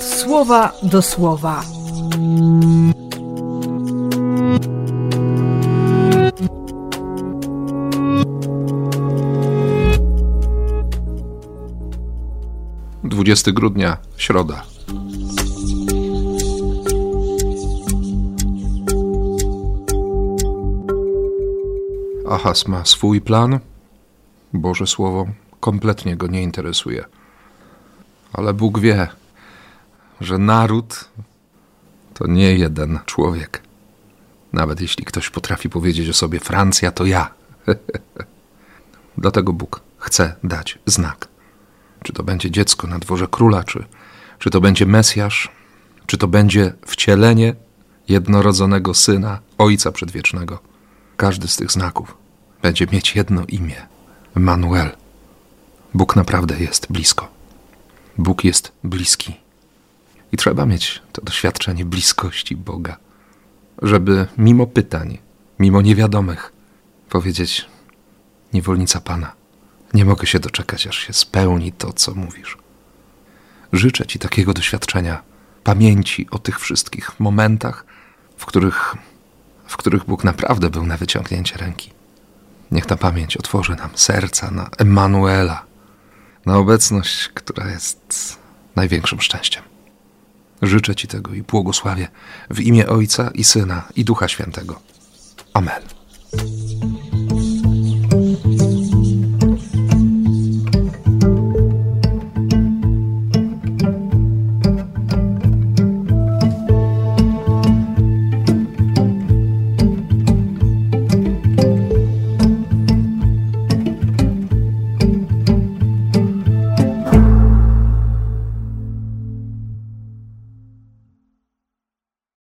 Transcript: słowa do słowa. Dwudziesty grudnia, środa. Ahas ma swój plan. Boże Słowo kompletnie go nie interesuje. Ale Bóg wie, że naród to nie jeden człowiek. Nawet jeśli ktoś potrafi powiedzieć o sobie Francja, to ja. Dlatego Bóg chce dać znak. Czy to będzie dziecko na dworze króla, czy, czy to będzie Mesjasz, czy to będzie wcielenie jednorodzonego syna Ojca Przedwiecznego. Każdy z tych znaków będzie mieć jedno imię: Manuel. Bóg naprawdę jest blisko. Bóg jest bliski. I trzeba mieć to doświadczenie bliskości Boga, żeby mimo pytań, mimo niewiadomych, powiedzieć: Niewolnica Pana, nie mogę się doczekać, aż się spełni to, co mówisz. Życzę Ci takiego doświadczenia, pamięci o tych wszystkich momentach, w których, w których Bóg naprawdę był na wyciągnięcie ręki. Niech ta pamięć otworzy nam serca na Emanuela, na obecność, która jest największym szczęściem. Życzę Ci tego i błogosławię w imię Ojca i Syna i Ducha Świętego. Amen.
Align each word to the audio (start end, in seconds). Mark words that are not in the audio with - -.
słowa 0.00 0.72
do 0.82 1.02
słowa. 1.02 1.62
Dwudziesty 13.04 13.52
grudnia, 13.52 13.96
środa. 14.16 14.62
Ahas 22.32 22.68
ma 22.68 22.84
swój 22.84 23.20
plan. 23.20 23.58
Boże 24.52 24.86
Słowo 24.86 25.26
kompletnie 25.60 26.16
go 26.16 26.26
nie 26.26 26.42
interesuje. 26.42 27.04
Ale 28.32 28.54
Bóg 28.54 28.78
wie, 28.78 29.08
że 30.22 30.38
naród 30.38 31.04
to 32.14 32.26
nie 32.26 32.54
jeden 32.54 32.98
człowiek. 33.06 33.62
Nawet 34.52 34.80
jeśli 34.80 35.04
ktoś 35.04 35.30
potrafi 35.30 35.70
powiedzieć 35.70 36.08
o 36.08 36.12
sobie 36.12 36.40
Francja, 36.40 36.92
to 36.92 37.06
ja. 37.06 37.30
Dlatego 39.18 39.52
Bóg 39.52 39.80
chce 39.98 40.34
dać 40.44 40.78
znak. 40.86 41.28
Czy 42.02 42.12
to 42.12 42.22
będzie 42.22 42.50
dziecko 42.50 42.86
na 42.86 42.98
dworze 42.98 43.26
króla, 43.28 43.64
czy, 43.64 43.84
czy 44.38 44.50
to 44.50 44.60
będzie 44.60 44.86
Mesjasz, 44.86 45.50
czy 46.06 46.18
to 46.18 46.28
będzie 46.28 46.72
wcielenie 46.86 47.54
jednorodzonego 48.08 48.94
syna 48.94 49.38
Ojca 49.58 49.92
Przedwiecznego. 49.92 50.58
Każdy 51.16 51.48
z 51.48 51.56
tych 51.56 51.72
znaków 51.72 52.16
będzie 52.62 52.86
mieć 52.92 53.16
jedno 53.16 53.44
imię: 53.48 53.86
Manuel. 54.34 54.90
Bóg 55.94 56.16
naprawdę 56.16 56.58
jest 56.58 56.86
blisko. 56.90 57.28
Bóg 58.18 58.44
jest 58.44 58.72
bliski. 58.84 59.34
I 60.32 60.36
trzeba 60.36 60.66
mieć 60.66 61.02
to 61.12 61.22
doświadczenie 61.22 61.84
bliskości 61.84 62.56
Boga, 62.56 62.96
żeby 63.82 64.26
mimo 64.38 64.66
pytań, 64.66 65.18
mimo 65.58 65.82
niewiadomych, 65.82 66.52
powiedzieć: 67.08 67.66
Niewolnica 68.52 69.00
Pana, 69.00 69.32
nie 69.94 70.04
mogę 70.04 70.26
się 70.26 70.40
doczekać, 70.40 70.86
aż 70.86 70.98
się 70.98 71.12
spełni 71.12 71.72
to, 71.72 71.92
co 71.92 72.14
mówisz. 72.14 72.56
Życzę 73.72 74.06
Ci 74.06 74.18
takiego 74.18 74.54
doświadczenia, 74.54 75.22
pamięci 75.64 76.26
o 76.30 76.38
tych 76.38 76.60
wszystkich 76.60 77.20
momentach, 77.20 77.86
w 78.36 78.46
których, 78.46 78.94
w 79.66 79.76
których 79.76 80.04
Bóg 80.04 80.24
naprawdę 80.24 80.70
był 80.70 80.86
na 80.86 80.96
wyciągnięcie 80.96 81.56
ręki. 81.56 81.90
Niech 82.70 82.86
ta 82.86 82.96
pamięć 82.96 83.36
otworzy 83.36 83.76
nam 83.76 83.90
serca 83.94 84.50
na 84.50 84.70
Emanuela, 84.78 85.64
na 86.46 86.56
obecność, 86.56 87.28
która 87.28 87.70
jest 87.70 88.38
największym 88.76 89.20
szczęściem. 89.20 89.71
Życzę 90.62 90.94
Ci 90.94 91.08
tego 91.08 91.34
i 91.34 91.42
błogosławię 91.42 92.08
w 92.50 92.60
imię 92.60 92.88
Ojca 92.88 93.30
i 93.34 93.44
Syna 93.44 93.88
i 93.96 94.04
Ducha 94.04 94.28
Świętego. 94.28 94.80
Amen. 95.52 95.82